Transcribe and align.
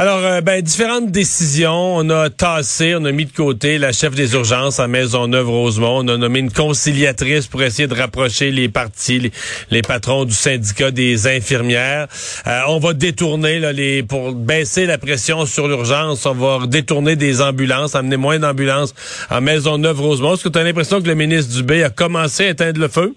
Alors, 0.00 0.20
euh, 0.22 0.40
ben, 0.40 0.62
différentes 0.62 1.10
décisions. 1.10 1.96
On 1.96 2.08
a 2.10 2.30
tassé, 2.30 2.94
on 2.94 3.04
a 3.04 3.10
mis 3.10 3.26
de 3.26 3.32
côté 3.32 3.78
la 3.78 3.90
chef 3.90 4.14
des 4.14 4.34
urgences 4.34 4.78
à 4.78 4.86
Maisonneuve-Rosemont. 4.86 6.04
On 6.04 6.06
a 6.06 6.16
nommé 6.16 6.38
une 6.38 6.52
conciliatrice 6.52 7.48
pour 7.48 7.64
essayer 7.64 7.88
de 7.88 7.94
rapprocher 7.96 8.52
les 8.52 8.68
partis, 8.68 9.32
les, 9.72 9.82
patrons 9.82 10.24
du 10.24 10.34
syndicat 10.34 10.92
des 10.92 11.26
infirmières. 11.26 12.06
Euh, 12.46 12.60
on 12.68 12.78
va 12.78 12.92
détourner, 12.92 13.58
là, 13.58 13.72
les, 13.72 14.04
pour 14.04 14.34
baisser 14.34 14.86
la 14.86 14.98
pression 14.98 15.46
sur 15.46 15.66
l'urgence, 15.66 16.24
on 16.26 16.34
va 16.34 16.68
détourner 16.68 17.16
des 17.16 17.40
ambulances, 17.40 17.96
amener 17.96 18.16
moins 18.16 18.38
d'ambulances 18.38 18.94
à 19.28 19.40
Maisonneuve-Rosemont. 19.40 20.34
Est-ce 20.34 20.44
que 20.44 20.48
tu 20.48 20.60
as 20.60 20.62
l'impression 20.62 21.02
que 21.02 21.08
le 21.08 21.16
ministre 21.16 21.52
Dubé 21.56 21.82
a 21.82 21.90
commencé 21.90 22.44
à 22.44 22.50
éteindre 22.50 22.80
le 22.80 22.86
feu? 22.86 23.16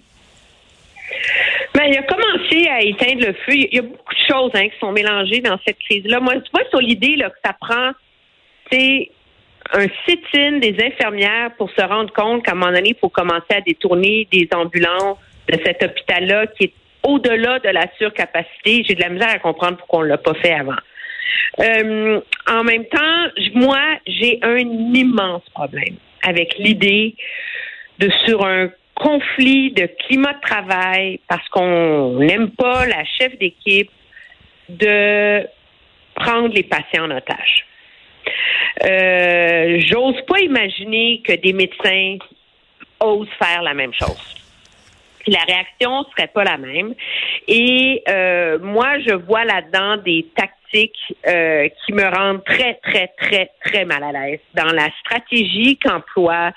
Ben, 1.74 1.84
il 1.88 1.96
a 1.96 2.02
commencé 2.02 2.68
à 2.68 2.82
éteindre 2.82 3.26
le 3.26 3.32
feu. 3.32 3.54
Il 3.54 3.74
y 3.74 3.78
a 3.78 3.82
beaucoup 3.82 4.14
de 4.14 4.32
choses 4.32 4.50
hein, 4.54 4.68
qui 4.68 4.78
sont 4.78 4.92
mélangées 4.92 5.40
dans 5.40 5.58
cette 5.66 5.78
crise-là. 5.78 6.20
Moi, 6.20 6.34
tu 6.34 6.50
vois, 6.52 6.68
sur 6.70 6.80
l'idée 6.80 7.14
que 7.14 7.38
ça 7.44 7.54
prend, 7.58 7.92
un 9.74 9.86
sit-in 10.06 10.58
des 10.58 10.76
infirmières 10.84 11.54
pour 11.56 11.70
se 11.70 11.82
rendre 11.82 12.12
compte 12.12 12.44
qu'à 12.44 12.52
un 12.52 12.54
moment 12.54 12.72
donné, 12.72 12.90
il 12.90 12.96
faut 12.98 13.08
commencer 13.08 13.54
à 13.54 13.60
détourner 13.60 14.28
des 14.30 14.48
ambulances 14.54 15.18
de 15.48 15.58
cet 15.64 15.82
hôpital-là 15.82 16.46
qui 16.48 16.64
est 16.64 16.74
au-delà 17.02 17.58
de 17.60 17.68
la 17.68 17.86
surcapacité. 17.98 18.84
J'ai 18.86 18.94
de 18.94 19.00
la 19.00 19.08
misère 19.08 19.30
à 19.30 19.38
comprendre 19.38 19.78
pourquoi 19.78 20.00
on 20.00 20.02
l'a 20.02 20.18
pas 20.18 20.34
fait 20.34 20.52
avant. 20.52 20.76
Euh, 21.60 22.20
en 22.48 22.64
même 22.64 22.86
temps, 22.86 23.28
moi, 23.54 23.80
j'ai 24.06 24.38
un 24.42 24.58
immense 24.58 25.42
problème 25.50 25.96
avec 26.22 26.56
l'idée 26.58 27.14
de 27.98 28.10
sur 28.24 28.44
un 28.44 28.70
conflit 29.02 29.72
de 29.72 29.88
climat 30.06 30.34
de 30.34 30.40
travail 30.40 31.20
parce 31.28 31.46
qu'on 31.48 32.20
n'aime 32.20 32.50
pas 32.50 32.86
la 32.86 33.04
chef 33.04 33.36
d'équipe 33.38 33.90
de 34.68 35.46
prendre 36.14 36.54
les 36.54 36.62
patients 36.62 37.04
en 37.04 37.10
otage. 37.10 37.66
Euh, 38.84 39.80
J'ose 39.80 40.20
pas 40.26 40.38
imaginer 40.40 41.20
que 41.26 41.32
des 41.32 41.52
médecins 41.52 42.18
osent 43.00 43.28
faire 43.38 43.62
la 43.62 43.74
même 43.74 43.92
chose. 43.92 44.41
La 45.26 45.40
réaction 45.46 46.04
serait 46.10 46.28
pas 46.28 46.44
la 46.44 46.58
même. 46.58 46.94
Et 47.48 48.02
euh, 48.08 48.58
moi, 48.60 48.98
je 49.00 49.14
vois 49.14 49.44
là-dedans 49.44 49.98
des 49.98 50.26
tactiques 50.36 51.16
euh, 51.26 51.68
qui 51.84 51.92
me 51.92 52.04
rendent 52.04 52.44
très, 52.44 52.80
très, 52.82 53.12
très, 53.18 53.50
très 53.64 53.84
mal 53.84 54.02
à 54.02 54.12
l'aise 54.12 54.40
dans 54.54 54.72
la 54.72 54.88
stratégie 55.00 55.78
qu'emploie 55.78 56.50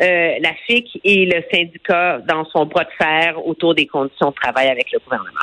euh, 0.00 0.32
la 0.40 0.52
FIC 0.66 1.00
et 1.04 1.26
le 1.26 1.42
syndicat 1.50 2.20
dans 2.28 2.44
son 2.50 2.66
bras 2.66 2.84
de 2.84 2.90
fer 2.98 3.34
autour 3.46 3.74
des 3.74 3.86
conditions 3.86 4.30
de 4.30 4.34
travail 4.34 4.68
avec 4.68 4.92
le 4.92 4.98
gouvernement. 4.98 5.40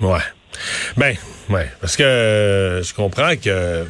Ouais. 0.00 0.24
Ben, 0.96 1.14
ouais. 1.50 1.66
Parce 1.80 1.96
que 1.96 2.02
euh, 2.02 2.82
je 2.82 2.94
comprends 2.94 3.34
que 3.36 3.86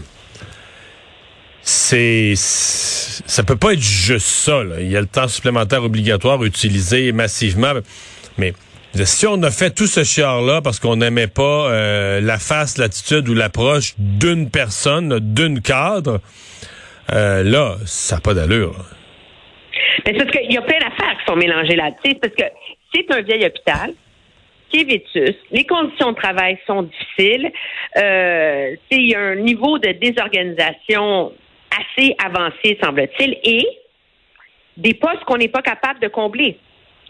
c'est 1.60 2.32
ça 2.34 3.42
peut 3.42 3.56
pas 3.56 3.74
être 3.74 3.80
juste 3.80 4.26
ça. 4.26 4.64
Là. 4.64 4.80
Il 4.80 4.90
y 4.90 4.96
a 4.96 5.00
le 5.00 5.06
temps 5.06 5.28
supplémentaire 5.28 5.84
obligatoire 5.84 6.42
utilisé 6.42 7.12
massivement, 7.12 7.74
mais 8.38 8.52
si 8.94 9.26
on 9.26 9.42
a 9.42 9.50
fait 9.50 9.74
tout 9.74 9.86
ce 9.86 10.04
chiard-là 10.04 10.60
parce 10.62 10.80
qu'on 10.80 10.96
n'aimait 10.96 11.26
pas 11.28 11.70
euh, 11.70 12.20
la 12.20 12.38
face, 12.38 12.78
l'attitude 12.78 13.28
ou 13.28 13.34
l'approche 13.34 13.94
d'une 13.98 14.50
personne, 14.50 15.18
d'une 15.20 15.60
cadre, 15.60 16.20
euh, 17.12 17.42
là, 17.42 17.76
ça 17.84 18.16
n'a 18.16 18.20
pas 18.20 18.34
d'allure. 18.34 18.74
Mais 20.04 20.12
c'est 20.12 20.24
parce 20.24 20.30
qu'il 20.30 20.52
y 20.52 20.56
a 20.56 20.62
plein 20.62 20.78
d'affaires 20.78 21.16
qui 21.18 21.24
sont 21.26 21.36
mélangées 21.36 21.76
là. 21.76 21.90
C'est 22.04 22.20
parce 22.20 22.34
que 22.34 22.44
c'est 22.94 23.10
un 23.12 23.22
vieil 23.22 23.44
hôpital 23.44 23.92
qui 24.70 24.80
est 24.80 24.84
vétus. 24.84 25.36
Les 25.50 25.64
conditions 25.64 26.12
de 26.12 26.16
travail 26.16 26.58
sont 26.66 26.82
difficiles. 26.82 27.50
Euh, 27.96 28.76
il 28.90 29.08
y 29.08 29.14
a 29.14 29.20
un 29.20 29.36
niveau 29.36 29.78
de 29.78 29.92
désorganisation 29.92 31.32
assez 31.70 32.14
avancé, 32.22 32.78
semble-t-il, 32.82 33.38
et 33.44 33.66
des 34.76 34.94
postes 34.94 35.24
qu'on 35.26 35.36
n'est 35.36 35.48
pas 35.48 35.62
capable 35.62 36.00
de 36.00 36.08
combler. 36.08 36.58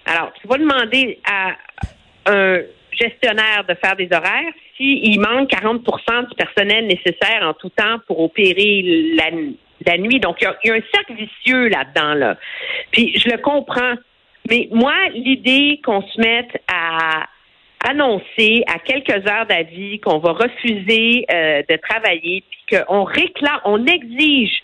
Alors, 0.08 0.32
tu 0.40 0.48
vas 0.48 0.56
demander 0.56 1.18
à 1.30 1.54
un 2.26 2.60
gestionnaire 2.92 3.64
de 3.68 3.74
faire 3.74 3.94
des 3.94 4.08
horaires 4.10 4.52
s'il 4.76 5.20
manque 5.20 5.50
40% 5.50 6.28
du 6.28 6.34
personnel 6.34 6.86
nécessaire 6.86 7.42
en 7.42 7.52
tout 7.52 7.68
temps 7.68 7.98
pour 8.06 8.20
opérer 8.20 9.12
la, 9.14 9.98
nuit. 9.98 10.18
Donc, 10.18 10.38
il 10.40 10.48
y, 10.64 10.70
a, 10.70 10.74
un 10.74 10.80
cercle 10.94 11.12
vicieux 11.14 11.68
là-dedans. 11.68 12.14
Là. 12.14 12.36
Puis, 12.90 13.18
je 13.18 13.28
le 13.28 13.36
comprends. 13.38 13.94
Mais 14.48 14.68
moi, 14.72 14.94
l'idée 15.14 15.80
qu'on 15.84 16.00
se 16.00 16.18
mette 16.18 16.62
à 16.72 17.26
annoncer 17.86 18.64
à 18.66 18.78
quelques 18.78 19.26
heures 19.28 19.46
d'avis 19.46 20.00
qu'on 20.00 20.18
va 20.18 20.32
refuser 20.32 21.26
euh, 21.30 21.62
de 21.68 21.76
travailler, 21.76 22.42
puis 22.50 22.78
qu'on 22.78 23.04
réclame, 23.04 23.60
on 23.66 23.84
exige 23.84 24.62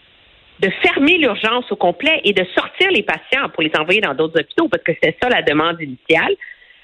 de 0.61 0.71
fermer 0.83 1.19
l'urgence 1.19 1.71
au 1.71 1.77
complet 1.77 2.21
et 2.25 2.33
de 2.33 2.45
sortir 2.55 2.91
les 2.91 3.03
patients 3.03 3.49
pour 3.53 3.63
les 3.63 3.73
envoyer 3.79 4.01
dans 4.01 4.15
d'autres 4.15 4.41
hôpitaux, 4.41 4.69
parce 4.69 4.83
que 4.83 4.93
c'est 5.03 5.17
ça 5.21 5.29
la 5.29 5.43
demande 5.43 5.81
initiale, 5.81 6.33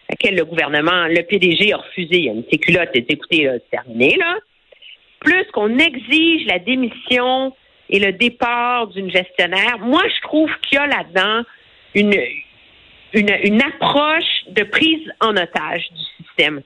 à 0.08 0.12
laquelle 0.12 0.34
le 0.34 0.44
gouvernement, 0.44 1.06
le 1.06 1.22
PDG 1.22 1.72
a 1.72 1.76
refusé. 1.76 2.16
Il 2.19 2.25
y 2.25 2.28
a 2.28 2.32
une 2.32 2.44
séculotte, 2.50 2.91
écoutez, 2.94 3.48
c'est 3.48 3.70
terminé, 3.70 4.16
là. 4.16 4.36
Plus 5.20 5.44
qu'on 5.53 5.78
exige 5.78 6.47
la 6.47 6.59
démission 6.59 7.54
et 7.91 7.98
le 7.98 8.12
départ 8.12 8.88
d'une 8.88 9.10
gestionnaire, 9.10 9.78
moi, 9.78 10.03
je 10.09 10.20
trouve 10.22 10.50
qu'il 10.62 10.76
y 10.76 10.80
a 10.80 10.86
là-dedans 10.86 11.42
une, 11.94 12.14
une 13.12 13.62
approche 13.62 14.44
de 14.48 14.62
prise 14.64 15.12
en 15.20 15.36
otage 15.36 15.86
du 15.91 16.25
système. 16.25 16.62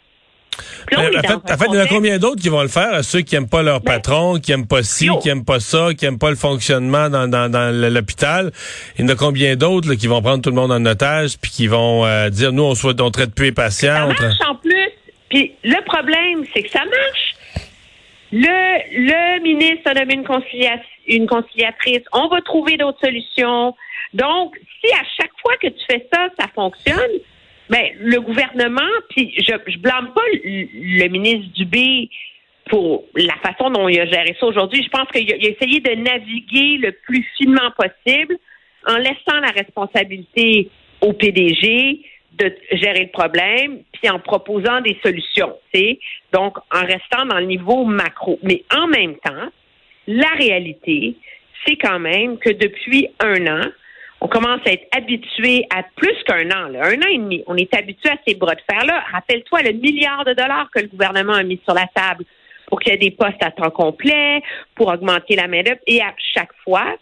En 0.97 1.59
fait, 1.59 1.67
il 1.69 1.75
y 1.75 1.79
en 1.79 1.83
a 1.83 1.87
combien 1.87 2.19
d'autres 2.19 2.41
qui 2.41 2.49
vont 2.49 2.63
le 2.63 2.69
faire? 2.69 3.05
Ceux 3.05 3.21
qui 3.21 3.35
n'aiment 3.35 3.49
pas 3.49 3.63
leur 3.63 3.81
ben, 3.81 3.95
patron, 3.95 4.39
qui 4.39 4.51
n'aiment 4.51 4.67
pas 4.67 4.83
ci, 4.83 5.09
qui 5.23 5.29
n'aiment 5.29 5.45
pas 5.45 5.61
ça, 5.61 5.89
qui 5.97 6.05
n'aiment 6.05 6.19
pas 6.19 6.31
le 6.31 6.37
fonctionnement 6.37 7.09
dans, 7.09 7.29
dans, 7.29 7.51
dans 7.51 7.71
l'hôpital? 7.73 8.53
Il 8.99 9.05
y 9.05 9.05
en 9.05 9.13
a 9.13 9.17
combien 9.17 9.57
d'autres 9.57 9.95
qui 9.95 10.07
vont 10.07 10.23
prendre 10.23 10.43
tout 10.43 10.51
le 10.51 10.57
monde 10.57 10.73
en 10.73 10.85
otage 10.87 11.39
puis 11.41 11.51
qui 11.51 11.67
vont 11.67 12.05
euh, 12.05 12.31
dire, 12.31 12.53
nous, 12.53 12.63
on, 12.63 12.75
soit, 12.75 13.01
on 13.01 13.11
traite 13.11 13.35
plus 13.35 13.47
les 13.47 13.53
patients. 13.53 13.95
Ça 13.95 14.07
marche 14.07 14.41
en 14.49 14.55
plus. 14.57 14.91
Puis 15.29 15.53
le 15.65 15.83
problème, 15.85 16.45
c'est 16.55 16.63
que 16.63 16.71
ça 16.71 16.85
marche. 16.85 17.35
Le, 18.33 18.49
le 18.93 19.43
ministre 19.43 19.91
a 19.91 19.95
nommé 19.95 20.15
une, 20.15 20.27
une 21.07 21.27
conciliatrice. 21.27 22.03
On 22.13 22.29
va 22.29 22.41
trouver 22.41 22.77
d'autres 22.77 23.01
solutions. 23.01 23.75
Donc, 24.13 24.57
si 24.81 24.93
à 24.93 25.03
chaque 25.19 25.33
fois 25.41 25.55
que 25.61 25.69
tu 25.69 25.85
fais 25.89 26.07
ça, 26.13 26.29
ça 26.39 26.47
fonctionne, 26.55 27.11
ben, 27.71 27.83
le 27.99 28.21
gouvernement, 28.21 28.91
puis 29.11 29.35
je, 29.39 29.53
je 29.67 29.79
blâme 29.79 30.13
pas 30.15 30.23
le, 30.33 31.09
ministre 31.09 31.53
Dubé 31.55 32.11
pour 32.67 33.05
la 33.15 33.35
façon 33.37 33.71
dont 33.71 33.89
il 33.89 33.99
a 34.01 34.07
géré 34.07 34.37
ça 34.39 34.47
aujourd'hui. 34.47 34.83
Je 34.83 34.91
pense 34.91 35.09
qu'il 35.09 35.33
a, 35.33 35.37
essayé 35.37 35.81
de 35.81 35.95
naviguer 35.95 36.79
le 36.79 36.93
plus 36.93 37.27
finement 37.39 37.71
possible 37.77 38.37
en 38.87 38.97
laissant 38.97 39.41
la 39.41 39.51
responsabilité 39.51 40.71
au 41.01 41.13
PDG 41.13 42.01
de 42.39 42.53
gérer 42.73 43.05
le 43.05 43.11
problème, 43.11 43.83
puis 43.93 44.11
en 44.11 44.19
proposant 44.19 44.81
des 44.81 44.99
solutions, 45.05 45.57
tu 45.73 45.99
donc 46.33 46.59
en 46.73 46.81
restant 46.81 47.27
dans 47.27 47.39
le 47.39 47.47
niveau 47.47 47.85
macro. 47.85 48.39
Mais 48.43 48.65
en 48.77 48.89
même 48.89 49.17
temps, 49.19 49.51
la 50.09 50.31
réalité, 50.31 51.15
c'est 51.65 51.77
quand 51.77 52.01
même 52.01 52.39
que 52.39 52.51
depuis 52.51 53.09
un 53.21 53.47
an, 53.47 53.69
on 54.25 54.29
commence 54.29 54.61
à 54.65 54.73
être 54.73 54.89
habitué 54.97 55.67
à 55.69 55.83
plus 55.97 56.17
qu'un 56.25 56.51
an, 56.51 56.73
un 56.75 56.97
an 56.97 57.09
et 57.13 57.19
demi. 57.19 57.45
On 57.47 57.59
est 57.59 57.73
habitué 57.75 58.09
à 58.09 58.17
ces 58.27 58.35
bras 58.35 58.55
de 58.55 58.61
fer-là. 58.63 59.05
Rappelle-toi 59.13 59.61
le 59.65 59.73
milliard 59.73 60.25
de 60.25 60.33
dollars 60.33 60.71
que 60.75 60.81
le 60.81 60.87
gouvernement 60.87 61.35
a 61.35 61.43
mis 61.43 61.61
sur 61.63 61.75
la 61.75 61.87
table 61.95 62.25
pour 62.67 62.81
qu'il 62.81 62.93
y 62.93 62.97
ait 62.97 62.99
des 62.99 63.11
postes 63.11 63.43
à 63.43 63.51
temps 63.51 63.71
complet, 63.71 64.41
pour 64.75 64.89
augmenter 64.89 65.37
la 65.37 65.47
main-d'œuvre. 65.47 65.81
Et 65.87 66.01
à 66.01 66.15
chaque 66.35 66.55
fois, 66.65 66.97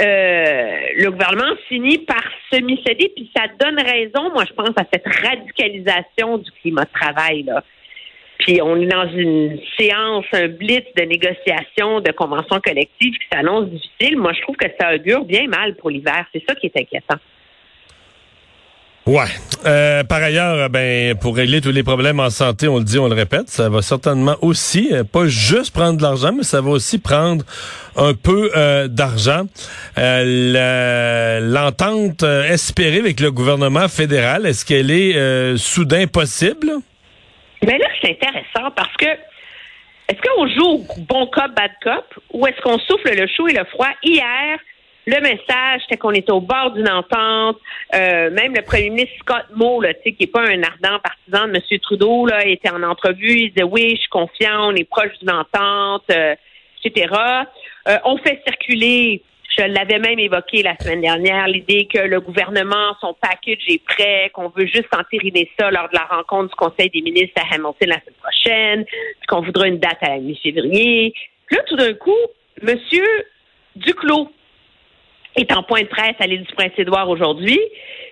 euh, 0.00 0.78
le 0.96 1.08
gouvernement 1.08 1.54
finit 1.68 1.98
par 1.98 2.24
semi-céder, 2.52 3.12
puis 3.14 3.30
ça 3.36 3.44
donne 3.60 3.78
raison, 3.78 4.32
moi, 4.32 4.42
je 4.44 4.54
pense, 4.54 4.72
à 4.76 4.82
cette 4.92 5.06
radicalisation 5.06 6.38
du 6.38 6.50
climat 6.62 6.82
de 6.82 6.90
travail. 7.00 7.46
Puis 8.46 8.62
on 8.62 8.76
est 8.76 8.86
dans 8.86 9.08
une 9.08 9.58
séance, 9.76 10.24
un 10.32 10.46
blitz 10.46 10.86
de 10.96 11.02
négociation, 11.02 12.00
de 12.00 12.12
convention 12.12 12.60
collective 12.60 13.14
qui 13.14 13.26
s'annonce 13.32 13.68
difficile. 13.68 14.16
Moi, 14.18 14.32
je 14.34 14.42
trouve 14.42 14.54
que 14.54 14.68
ça 14.78 14.94
augure 14.94 15.24
bien 15.24 15.48
mal 15.48 15.74
pour 15.74 15.90
l'hiver. 15.90 16.24
C'est 16.32 16.44
ça 16.48 16.54
qui 16.54 16.66
est 16.66 16.80
inquiétant. 16.80 17.16
Ouais. 19.04 19.26
Euh, 19.64 20.04
par 20.04 20.22
ailleurs, 20.22 20.70
ben 20.70 21.16
pour 21.16 21.34
régler 21.34 21.60
tous 21.60 21.72
les 21.72 21.82
problèmes 21.82 22.20
en 22.20 22.30
santé, 22.30 22.68
on 22.68 22.78
le 22.78 22.84
dit, 22.84 23.00
on 23.00 23.08
le 23.08 23.14
répète, 23.14 23.48
ça 23.48 23.68
va 23.68 23.82
certainement 23.82 24.36
aussi 24.42 24.90
euh, 24.92 25.02
pas 25.02 25.26
juste 25.26 25.72
prendre 25.72 25.96
de 25.96 26.02
l'argent, 26.02 26.32
mais 26.32 26.44
ça 26.44 26.60
va 26.60 26.70
aussi 26.70 26.98
prendre 26.98 27.44
un 27.96 28.14
peu 28.14 28.50
euh, 28.56 28.86
d'argent. 28.86 29.46
L'entente 31.46 32.22
espérée 32.22 32.98
avec 32.98 33.18
le 33.18 33.32
gouvernement 33.32 33.88
fédéral, 33.88 34.46
est-ce 34.46 34.64
qu'elle 34.64 34.90
est 34.92 35.56
soudain 35.56 36.06
possible? 36.06 36.72
Mais 37.64 37.78
là, 37.78 37.86
c'est 38.00 38.10
intéressant 38.10 38.70
parce 38.74 38.94
que 38.96 39.06
est-ce 40.08 40.20
qu'on 40.20 40.46
joue 40.48 40.86
bon 41.08 41.26
cop, 41.26 41.50
bad 41.54 41.72
cop, 41.82 42.04
ou 42.32 42.46
est-ce 42.46 42.60
qu'on 42.60 42.78
souffle 42.78 43.10
le 43.16 43.26
chaud 43.26 43.48
et 43.48 43.54
le 43.54 43.64
froid? 43.64 43.88
Hier, 44.04 44.58
le 45.06 45.20
message, 45.20 45.82
c'était 45.82 45.96
qu'on 45.96 46.12
était 46.12 46.32
au 46.32 46.40
bord 46.40 46.72
d'une 46.72 46.88
entente. 46.88 47.58
Euh, 47.94 48.30
même 48.30 48.54
le 48.54 48.62
premier 48.62 48.90
ministre 48.90 49.14
Scott 49.20 49.46
Moe, 49.54 49.82
là, 49.82 49.94
qui 49.94 50.16
n'est 50.18 50.26
pas 50.26 50.42
un 50.42 50.62
ardent 50.62 51.00
partisan 51.00 51.48
de 51.48 51.56
M. 51.56 51.78
Trudeau, 51.80 52.26
là, 52.26 52.44
était 52.46 52.70
en 52.70 52.82
entrevue. 52.82 53.38
Il 53.38 53.52
disait 53.52 53.64
oui, 53.64 53.90
je 53.94 54.00
suis 54.00 54.08
confiant, 54.08 54.70
on 54.70 54.74
est 54.74 54.88
proche 54.88 55.16
d'une 55.20 55.30
entente, 55.30 56.04
euh, 56.10 56.34
etc. 56.84 57.14
Euh, 57.88 57.98
on 58.04 58.18
fait 58.18 58.42
circuler, 58.46 59.22
je 59.56 59.64
l'avais 59.64 59.98
même 59.98 60.18
évoqué 60.18 60.62
la 60.62 60.76
semaine 60.78 61.00
dernière, 61.00 61.48
l'idée 61.48 61.86
que 61.86 61.98
le 61.98 62.20
gouvernement, 62.20 62.94
son 63.00 63.14
package 63.14 63.64
est 63.68 63.84
prêt, 63.84 64.30
qu'on 64.32 64.48
veut 64.48 64.66
juste 64.66 64.94
entériner 64.94 65.50
ça 65.58 65.70
lors 65.70 65.88
de 65.88 65.94
la 65.94 66.04
rencontre 66.04 66.50
du 66.50 66.54
Conseil 66.56 66.90
des 66.90 67.00
ministres 67.00 67.40
à 67.40 67.54
Hamilton 67.54 67.88
la 67.88 68.00
semaine 68.00 68.14
prochaine, 68.22 68.84
qu'on 69.28 69.40
voudra 69.40 69.66
une 69.68 69.78
date 69.78 69.98
à 70.02 70.10
la 70.10 70.18
mi-février. 70.18 71.14
Là, 71.50 71.58
tout 71.66 71.76
d'un 71.76 71.94
coup, 71.94 72.12
M. 72.62 72.76
Duclos, 73.76 74.30
est 75.36 75.52
en 75.52 75.62
point 75.62 75.82
de 75.82 75.86
presse 75.86 76.16
à 76.18 76.26
l'île 76.26 76.44
du 76.44 76.54
Prince-Édouard 76.54 77.08
aujourd'hui. 77.08 77.60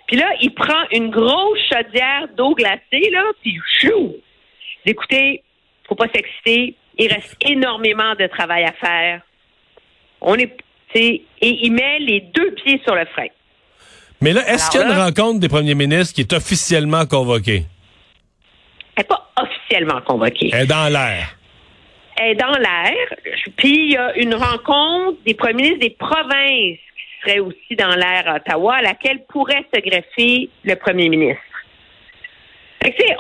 Puis 0.07 0.17
là, 0.17 0.31
il 0.41 0.53
prend 0.53 0.83
une 0.93 1.11
grosse 1.11 1.59
chaudière 1.73 2.29
d'eau 2.37 2.55
glacée, 2.55 3.11
là, 3.11 3.25
puis 3.43 3.59
chou! 3.81 4.17
Écoutez, 4.85 5.43
faut 5.89 5.95
pas 5.95 6.09
s'exciter. 6.15 6.75
Il 6.99 7.13
reste 7.13 7.37
énormément 7.41 8.15
de 8.15 8.27
travail 8.27 8.65
à 8.65 8.73
faire. 8.73 9.23
On 10.21 10.35
est, 10.35 10.55
et 10.95 11.25
il 11.41 11.73
met 11.73 11.99
les 12.01 12.21
deux 12.21 12.53
pieds 12.53 12.81
sur 12.85 12.95
le 12.95 13.05
frein. 13.07 13.27
Mais 14.21 14.33
là, 14.33 14.49
est-ce 14.49 14.71
qu'il 14.71 14.81
y 14.81 14.85
a 14.85 14.87
une 14.87 14.99
rencontre 14.99 15.41
des 15.41 15.49
premiers 15.49 15.75
ministres 15.75 16.15
qui 16.15 16.23
est 16.23 16.33
officiellement 16.33 17.05
convoquée? 17.07 17.65
Elle 18.97 19.03
n'est 19.03 19.05
pas 19.05 19.29
officiellement 19.37 20.01
convoquée. 20.03 20.51
Elle 20.53 20.63
est 20.63 20.67
dans 20.67 20.91
l'air. 20.91 21.37
Elle 22.17 22.31
est 22.31 22.35
dans 22.37 22.57
l'air. 22.57 22.95
Puis 23.57 23.87
il 23.87 23.93
y 23.93 23.97
a 23.97 24.17
une 24.17 24.35
rencontre 24.35 25.19
des 25.27 25.35
premiers 25.35 25.63
ministres 25.63 25.81
des 25.81 25.91
provinces 25.91 26.79
serait 27.25 27.41
aussi 27.41 27.77
dans 27.77 27.95
l'air 27.95 28.25
à 28.27 28.37
Ottawa, 28.37 28.77
à 28.77 28.83
laquelle 28.83 29.25
pourrait 29.29 29.65
se 29.75 29.81
greffer 29.81 30.49
le 30.65 30.75
premier 30.75 31.09
ministre. 31.09 31.43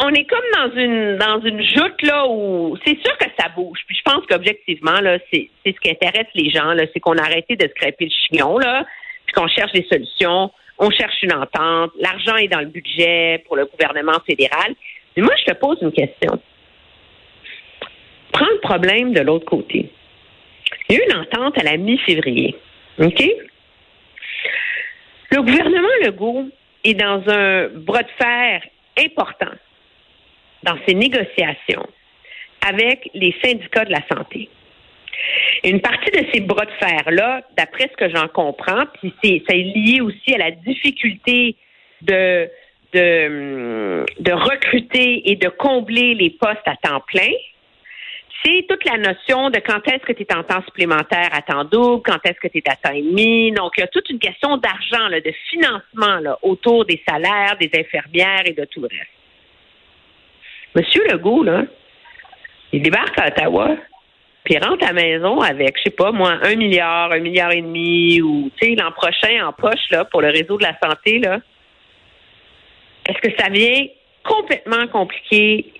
On 0.01 0.11
est 0.11 0.25
comme 0.25 0.45
dans 0.57 0.77
une 0.77 1.17
dans 1.17 1.41
une 1.41 1.63
joute 1.63 2.03
là 2.03 2.27
où 2.29 2.77
c'est 2.85 2.99
sûr 3.03 3.17
que 3.19 3.27
ça 3.39 3.49
bouge. 3.49 3.81
Puis 3.87 3.97
je 3.97 4.03
pense 4.03 4.27
qu'objectivement 4.27 5.01
là, 5.01 5.19
c'est 5.33 5.49
ce 5.67 5.73
qui 5.81 5.91
intéresse 5.91 6.29
les 6.35 6.51
gens 6.51 6.73
là, 6.73 6.85
c'est 6.93 7.01
qu'on 7.01 7.17
a 7.17 7.23
arrêté 7.23 7.57
de 7.57 7.69
scraper 7.69 8.07
le 8.07 8.11
chignon 8.11 8.59
là, 8.59 8.85
puis 9.27 9.35
qu'on 9.35 9.49
cherche 9.49 9.73
des 9.73 9.87
solutions. 9.91 10.51
On 10.79 10.91
cherche 10.91 11.23
une 11.23 11.33
entente. 11.33 11.93
L'argent 12.01 12.37
est 12.37 12.49
dans 12.49 12.61
le 12.61 12.67
budget 12.67 13.43
pour 13.47 13.57
le 13.57 13.67
gouvernement 13.67 14.19
fédéral. 14.27 14.75
Mais 15.17 15.23
moi, 15.23 15.33
je 15.39 15.45
te 15.45 15.57
pose 15.57 15.79
une 15.81 15.93
question. 15.93 16.41
Prends 18.33 18.51
le 18.51 18.61
problème 18.61 19.13
de 19.13 19.21
l'autre 19.21 19.45
côté. 19.45 19.89
Il 20.89 20.97
y 20.97 20.99
a 20.99 21.01
eu 21.01 21.05
une 21.09 21.17
entente 21.17 21.57
à 21.59 21.63
la 21.63 21.77
mi-février. 21.77 22.57
OK? 22.99 23.25
Le 25.31 25.43
gouvernement 25.43 25.89
Legault 26.05 26.49
est 26.83 26.95
dans 26.95 27.23
un 27.29 27.69
bras 27.69 28.03
de 28.03 28.11
fer 28.19 28.63
important 28.99 29.55
dans 30.63 30.77
ses 30.87 30.95
négociations 30.95 31.87
avec 32.67 33.11
les 33.15 33.35
syndicats 33.43 33.85
de 33.85 33.93
la 33.93 34.01
santé. 34.09 34.49
Une 35.63 35.81
partie 35.81 36.11
de 36.11 36.27
ces 36.33 36.41
bras 36.41 36.65
de 36.65 36.73
fer-là, 36.73 37.43
d'après 37.57 37.89
ce 37.89 37.97
que 37.97 38.11
j'en 38.15 38.29
comprends, 38.29 38.85
puis 38.95 39.13
c'est, 39.23 39.43
ça 39.49 39.55
est 39.55 39.63
lié 39.63 40.01
aussi 40.01 40.35
à 40.35 40.39
la 40.39 40.51
difficulté 40.51 41.57
de, 42.03 42.51
de 42.93 44.33
recruter 44.33 45.31
et 45.31 45.37
de 45.37 45.49
combler 45.49 46.15
les 46.15 46.31
postes 46.31 46.67
à 46.67 46.77
temps 46.77 47.03
plein, 47.07 47.31
toute 48.69 48.85
la 48.85 48.99
notion 48.99 49.51
de 49.51 49.59
quand 49.59 49.87
est-ce 49.89 50.05
que 50.05 50.13
tu 50.13 50.23
es 50.23 50.35
en 50.35 50.43
temps 50.43 50.63
supplémentaire 50.65 51.31
à 51.33 51.43
temps 51.43 51.65
double, 51.65 52.03
quand 52.03 52.19
est-ce 52.25 52.39
que 52.41 52.49
tu 52.49 52.59
es 52.59 52.71
à 52.71 52.77
temps 52.77 52.95
et 52.95 53.03
demi. 53.03 53.53
Donc, 53.53 53.73
il 53.77 53.81
y 53.81 53.85
a 53.85 53.87
toute 53.89 54.09
une 54.11 54.19
question 54.19 54.57
d'argent, 54.59 55.09
de 55.09 55.33
financement 55.51 56.21
là, 56.21 56.39
autour 56.43 56.85
des 56.85 57.03
salaires, 57.09 57.57
des 57.59 57.71
infirmières 57.75 58.43
et 58.45 58.53
de 58.53 58.65
tout 58.67 58.81
le 58.81 58.89
reste. 58.89 59.11
Monsieur 60.75 61.05
Legault, 61.11 61.47
il 62.73 62.83
débarque 62.83 63.19
à 63.19 63.29
Ottawa, 63.29 63.77
puis 64.45 64.59
rentre 64.59 64.85
à 64.85 64.93
la 64.93 65.03
maison 65.03 65.41
avec, 65.41 65.79
je 65.79 65.85
sais 65.85 65.91
pas, 65.91 66.13
moi, 66.13 66.39
un 66.43 66.57
milliard, 66.57 67.13
un 67.13 67.21
milliard 67.21 67.53
et 67.53 67.63
demi, 67.63 68.21
ou, 68.21 68.51
tu 68.61 68.69
sais, 68.69 68.75
l'an 68.75 68.93
prochain 68.93 69.47
en 69.47 69.53
poche, 69.53 69.91
là, 69.91 70.05
pour 70.05 70.21
le 70.21 70.29
réseau 70.29 70.59
de 70.59 70.65
la 70.65 70.77
santé, 70.83 71.19
là. 71.19 71.39
Est-ce 73.09 73.19
que 73.21 73.35
ça 73.39 73.49
vient 73.49 73.87
complètement 74.25 74.87
compliquer 74.89 75.73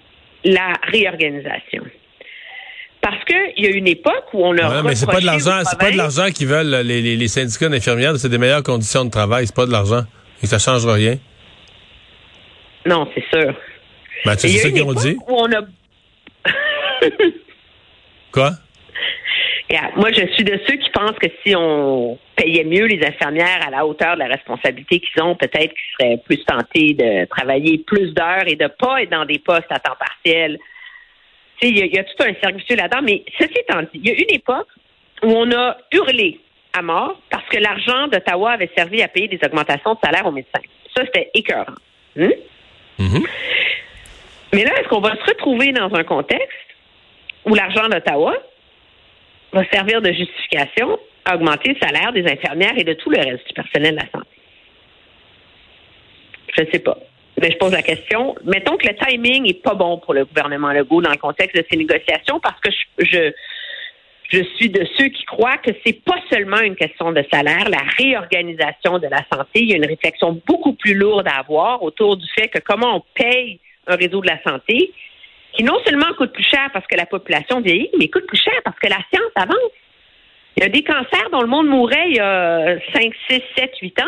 la 0.45 0.73
réorganisation? 0.85 1.83
Parce 3.05 3.23
qu'il 3.27 3.63
y 3.63 3.67
a 3.67 3.71
une 3.71 3.87
époque 3.87 4.33
où 4.33 4.47
on 4.47 4.57
a. 4.57 4.77
Ouais, 4.77 4.83
mais 4.83 4.95
c'est 4.95 5.05
pas 5.05 5.21
de 5.21 5.27
l'argent, 5.27 5.61
c'est 5.65 5.79
pas 5.79 5.91
de 5.91 5.97
l'argent 5.99 6.31
qu'ils 6.35 6.47
veulent 6.47 6.75
les, 6.87 7.03
les, 7.03 7.17
les 7.17 7.29
syndicats 7.29 7.69
d'infirmières, 7.69 8.17
c'est 8.17 8.31
des 8.31 8.39
meilleures 8.39 8.63
conditions 8.63 9.05
de 9.05 9.11
travail, 9.11 9.47
c'est 9.47 9.55
pas 9.55 9.67
de 9.67 9.73
l'argent. 9.73 10.05
Et 10.43 10.47
ça 10.47 10.59
changera 10.59 10.95
rien. 10.95 11.19
Non, 12.87 13.07
c'est 13.15 13.25
sûr. 13.29 13.55
Ben, 14.25 14.35
c'est 14.39 14.49
ça 14.49 14.71
qu'ils 14.71 14.83
ont 14.83 14.95
dit? 14.95 15.19
Où 15.29 15.35
on 15.35 15.53
a... 15.53 15.61
Quoi? 18.33 18.53
moi, 19.97 20.11
je 20.13 20.27
suis 20.33 20.45
de 20.45 20.59
ceux 20.67 20.77
qui 20.77 20.89
pensent 20.91 21.19
que 21.21 21.29
si 21.45 21.55
on 21.55 22.19
payait 22.37 22.65
mieux 22.65 22.87
les 22.87 23.05
infirmières 23.05 23.67
à 23.67 23.71
la 23.71 23.85
hauteur 23.85 24.15
de 24.15 24.21
la 24.21 24.29
responsabilité 24.29 25.01
qu'ils 25.01 25.23
ont, 25.23 25.35
peut-être 25.37 25.75
qu'ils 25.75 25.93
seraient 26.01 26.23
plus 26.25 26.43
tentés 26.45 26.95
de 26.95 27.27
travailler 27.27 27.79
plus 27.79 28.15
d'heures 28.15 28.47
et 28.47 28.57
de 28.57 28.67
pas 28.67 29.03
être 29.03 29.11
dans 29.11 29.27
des 29.27 29.39
postes 29.39 29.71
à 29.71 29.79
temps 29.79 29.97
partiel 29.99 30.59
il 31.69 31.95
y, 31.95 31.99
a 31.99 32.05
tout 32.05 32.23
un 32.23 32.35
cercle 32.43 32.63
là-dedans, 32.77 33.03
mais 33.03 33.25
ceci 33.39 33.55
étant 33.59 33.81
dit, 33.83 33.89
il 33.95 34.07
y 34.07 34.11
a 34.11 34.15
une 34.15 34.35
époque 34.35 34.69
où 35.23 35.29
on 35.29 35.51
a 35.53 35.77
hurlé 35.93 36.41
à 36.73 36.83
mort 36.83 37.21
parce 37.31 37.47
que 37.49 37.59
l'argent 37.59 38.09
d'Ottawa 38.09 38.53
avait 38.53 38.71
servi 38.77 39.03
à 39.03 39.09
payer 39.09 39.29
des 39.29 39.39
augmentations 39.45 39.95
de 39.95 39.99
salaire 40.03 40.27
aux 40.27 40.33
médecins. 40.33 40.61
Ça, 40.95 41.05
c'était 41.07 41.31
écœurant. 41.35 41.75
Hmm? 42.17 42.29
Mm-hmm. 42.99 43.27
Mais 44.53 44.65
là, 44.65 44.73
est-ce 44.79 44.89
qu'on 44.89 45.01
va 45.01 45.17
se 45.17 45.25
retrouver 45.25 45.73
dans 45.73 45.93
un 45.95 46.05
contexte 46.05 46.59
où 47.45 47.55
l'argent 47.55 47.89
d'Ottawa 47.89 48.35
va 49.53 49.65
servir 49.71 50.03
de 50.03 50.13
justification 50.13 50.99
à 51.25 51.37
augmenter 51.37 51.75
le 51.75 51.79
salaire 51.81 52.13
des 52.13 52.27
infirmières 52.27 52.77
et 52.77 52.85
de 52.85 52.95
tout 52.95 53.11
le 53.11 53.19
reste 53.19 53.47
du 53.47 53.55
personnel 53.55 53.95
de 53.95 54.01
la 54.01 54.11
santé? 54.11 54.29
Je 56.57 56.63
ne 56.63 56.71
sais 56.71 56.79
pas. 56.79 56.99
Mais 57.41 57.51
je 57.51 57.57
pose 57.57 57.73
la 57.73 57.83
question. 57.83 58.35
Mettons 58.45 58.77
que 58.77 58.87
le 58.87 58.95
timing 58.95 59.49
est 59.49 59.63
pas 59.63 59.75
bon 59.75 59.99
pour 59.99 60.15
le 60.15 60.25
gouvernement 60.25 60.73
Legault 60.73 61.03
dans 61.03 61.11
le 61.11 61.17
contexte 61.17 61.57
de 61.57 61.65
ces 61.69 61.77
négociations 61.77 62.39
parce 62.41 62.61
que 62.61 62.71
je, 62.99 63.33
je, 64.31 64.43
suis 64.57 64.69
de 64.69 64.87
ceux 64.97 65.09
qui 65.09 65.25
croient 65.25 65.59
que 65.59 65.71
c'est 65.85 66.05
pas 66.05 66.19
seulement 66.31 66.61
une 66.61 66.77
question 66.77 67.13
de 67.13 67.25
salaire, 67.33 67.69
la 67.69 67.83
réorganisation 67.99 68.99
de 68.99 69.09
la 69.09 69.25
santé. 69.33 69.61
Il 69.61 69.71
y 69.71 69.73
a 69.73 69.77
une 69.77 69.87
réflexion 69.87 70.41
beaucoup 70.47 70.75
plus 70.75 70.95
lourde 70.95 71.27
à 71.27 71.41
avoir 71.41 71.83
autour 71.83 72.17
du 72.17 72.27
fait 72.39 72.49
que 72.49 72.61
comment 72.61 72.99
on 72.99 73.03
paye 73.15 73.59
un 73.87 73.97
réseau 73.97 74.21
de 74.21 74.29
la 74.29 74.41
santé 74.43 74.93
qui 75.55 75.65
non 75.65 75.79
seulement 75.85 76.13
coûte 76.17 76.33
plus 76.33 76.45
cher 76.45 76.71
parce 76.73 76.87
que 76.87 76.97
la 76.97 77.07
population 77.07 77.61
vieillit, 77.61 77.91
mais 77.99 78.09
coûte 78.09 78.27
plus 78.27 78.41
cher 78.41 78.55
parce 78.65 78.79
que 78.79 78.89
la 78.89 78.99
science 79.13 79.33
avance. 79.37 79.73
Il 80.57 80.63
y 80.63 80.67
a 80.67 80.69
des 80.69 80.83
cancers 80.85 81.31
dont 81.33 81.41
le 81.41 81.49
monde 81.49 81.67
mourait 81.67 82.11
il 82.11 82.17
y 82.17 82.21
a 82.21 82.77
5, 82.93 83.13
6, 83.29 83.43
7, 83.57 83.73
8 83.83 84.01
ans 84.01 84.05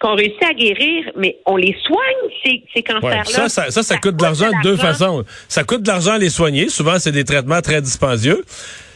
qu'on 0.00 0.14
réussit 0.14 0.42
à 0.44 0.54
guérir, 0.54 1.10
mais 1.16 1.38
on 1.46 1.56
les 1.56 1.76
soigne, 1.84 2.30
ces, 2.44 2.62
ces 2.74 2.82
cancers-là. 2.82 3.24
ça, 3.24 3.48
ça, 3.48 3.70
ça, 3.70 3.82
ça, 3.82 3.98
coûte 3.98 4.16
de 4.16 4.22
l'argent 4.22 4.48
de 4.48 4.62
deux 4.62 4.76
façons. 4.76 5.24
Ça 5.48 5.64
coûte 5.64 5.82
de 5.82 5.88
l'argent 5.88 6.12
à 6.12 6.18
les 6.18 6.30
soigner. 6.30 6.68
Souvent, 6.68 6.98
c'est 6.98 7.12
des 7.12 7.24
traitements 7.24 7.60
très 7.60 7.82
dispendieux. 7.82 8.44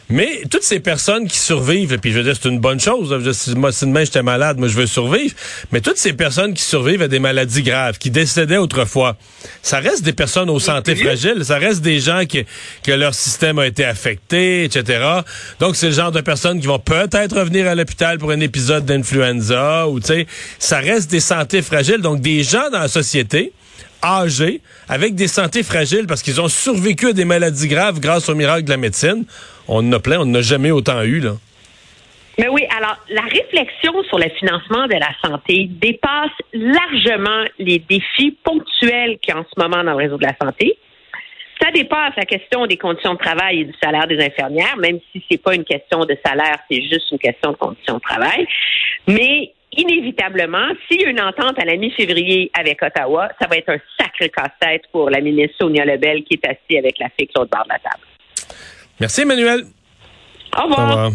Mais 0.09 0.43
toutes 0.49 0.63
ces 0.63 0.79
personnes 0.79 1.27
qui 1.27 1.37
survivent, 1.37 1.93
et 1.93 1.97
puis 1.97 2.11
je 2.11 2.17
veux 2.17 2.23
dire, 2.23 2.35
c'est 2.39 2.49
une 2.49 2.59
bonne 2.59 2.79
chose. 2.79 3.09
Je, 3.09 3.55
moi, 3.55 3.71
si 3.71 3.85
demain 3.85 4.03
j'étais 4.03 4.21
malade, 4.21 4.57
moi 4.57 4.67
je 4.67 4.75
veux 4.75 4.85
survivre. 4.85 5.33
Mais 5.71 5.81
toutes 5.81 5.97
ces 5.97 6.13
personnes 6.13 6.53
qui 6.53 6.63
survivent 6.63 7.01
à 7.01 7.07
des 7.07 7.19
maladies 7.19 7.63
graves, 7.63 7.97
qui 7.97 8.11
décédaient 8.11 8.57
autrefois, 8.57 9.15
ça 9.61 9.79
reste 9.79 10.03
des 10.03 10.13
personnes 10.13 10.49
aux 10.49 10.59
santé 10.59 10.95
fragiles. 10.95 11.45
Ça 11.45 11.57
reste 11.57 11.81
des 11.81 11.99
gens 11.99 12.25
qui, 12.25 12.45
que 12.83 12.91
leur 12.91 13.13
système 13.13 13.59
a 13.59 13.67
été 13.67 13.85
affecté, 13.85 14.65
etc. 14.65 15.03
Donc 15.59 15.75
c'est 15.75 15.87
le 15.87 15.93
genre 15.93 16.11
de 16.11 16.21
personnes 16.21 16.59
qui 16.59 16.67
vont 16.67 16.79
peut-être 16.79 17.39
revenir 17.39 17.67
à 17.67 17.75
l'hôpital 17.75 18.17
pour 18.17 18.31
un 18.31 18.39
épisode 18.39 18.85
d'influenza, 18.85 19.87
ou 19.87 19.99
tu 19.99 20.07
sais, 20.07 20.27
ça 20.59 20.79
reste 20.79 21.09
des 21.09 21.21
santé 21.21 21.61
fragiles. 21.61 22.01
Donc 22.01 22.19
des 22.19 22.43
gens 22.43 22.69
dans 22.71 22.79
la 22.79 22.87
société 22.87 23.53
âgés, 24.03 24.61
avec 24.89 25.15
des 25.15 25.27
santé 25.27 25.63
fragiles 25.63 26.07
parce 26.07 26.21
qu'ils 26.21 26.41
ont 26.41 26.49
survécu 26.49 27.09
à 27.09 27.13
des 27.13 27.25
maladies 27.25 27.67
graves 27.67 27.99
grâce 27.99 28.27
au 28.29 28.35
miracle 28.35 28.65
de 28.65 28.69
la 28.69 28.77
médecine. 28.77 29.25
On 29.67 29.87
en 29.87 29.91
a 29.93 29.99
plein, 29.99 30.19
on 30.19 30.25
n'a 30.25 30.41
jamais 30.41 30.71
autant 30.71 31.01
eu, 31.03 31.19
là. 31.19 31.33
Mais 32.39 32.47
oui, 32.47 32.63
alors 32.75 32.97
la 33.09 33.21
réflexion 33.21 34.03
sur 34.03 34.17
le 34.17 34.27
financement 34.39 34.87
de 34.87 34.95
la 34.95 35.11
santé 35.23 35.67
dépasse 35.69 36.31
largement 36.51 37.45
les 37.59 37.77
défis 37.77 38.35
ponctuels 38.43 39.19
qu'il 39.19 39.33
y 39.33 39.37
a 39.37 39.39
en 39.39 39.45
ce 39.45 39.61
moment 39.61 39.83
dans 39.83 39.91
le 39.91 39.97
réseau 39.97 40.17
de 40.17 40.23
la 40.23 40.35
santé. 40.41 40.77
Ça 41.61 41.69
dépasse 41.71 42.13
la 42.17 42.25
question 42.25 42.65
des 42.65 42.77
conditions 42.77 43.13
de 43.13 43.19
travail 43.19 43.61
et 43.61 43.65
du 43.65 43.73
salaire 43.81 44.07
des 44.07 44.19
infirmières, 44.19 44.75
même 44.77 44.99
si 45.11 45.23
c'est 45.29 45.41
pas 45.41 45.53
une 45.53 45.63
question 45.63 46.05
de 46.05 46.17
salaire, 46.25 46.57
c'est 46.69 46.81
juste 46.81 47.11
une 47.11 47.19
question 47.19 47.51
de 47.51 47.57
conditions 47.57 47.95
de 47.95 48.01
travail. 48.01 48.47
Mais 49.07 49.53
inévitablement, 49.71 50.67
s'il 50.87 51.01
y 51.01 51.05
a 51.05 51.09
une 51.09 51.21
entente 51.21 51.59
à 51.59 51.65
la 51.65 51.77
mi-février 51.77 52.51
avec 52.53 52.81
Ottawa, 52.81 53.29
ça 53.39 53.47
va 53.47 53.57
être 53.57 53.69
un 53.69 53.79
sacré 53.99 54.29
casse-tête 54.29 54.83
pour 54.91 55.09
la 55.09 55.21
ministre 55.21 55.55
Sonia 55.59 55.85
Lebel 55.85 56.23
qui 56.23 56.33
est 56.33 56.47
assise 56.47 56.79
avec 56.79 56.97
la 56.99 57.09
fille 57.09 57.29
l'autre 57.35 57.51
bord 57.51 57.63
de 57.63 57.69
la 57.69 57.79
table. 57.79 58.03
Merci, 58.99 59.21
Emmanuel. 59.21 59.65
Au 60.57 60.63
revoir. 60.63 60.79
Au 60.79 60.91
revoir. 60.91 61.11